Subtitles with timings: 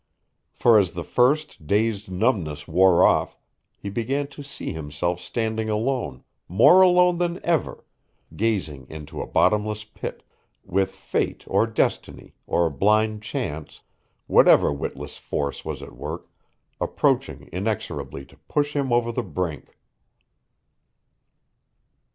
[0.51, 3.37] For as the first dazed numbness wore off,
[3.77, 7.85] he began to see himself standing alone more alone than ever
[8.35, 10.23] gazing into a bottomless pit,
[10.65, 13.81] with Fate or Destiny or blind Chance,
[14.25, 16.27] whatever witless force was at work,
[16.79, 19.77] approaching inexorably to push him over the brink.